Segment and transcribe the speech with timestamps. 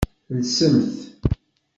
[0.39, 0.97] Lsemt.